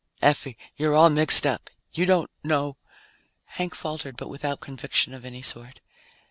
[0.23, 1.69] "Effie, you're all mixed up.
[1.93, 2.77] You don't know"
[3.59, 5.79] Hank faltered, but without conviction of any sort.